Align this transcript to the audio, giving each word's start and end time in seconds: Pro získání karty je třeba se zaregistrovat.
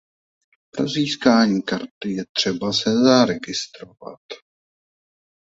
Pro 0.71 0.87
získání 0.87 1.61
karty 1.61 2.11
je 2.11 2.23
třeba 2.33 2.73
se 2.73 2.89
zaregistrovat. 3.03 4.19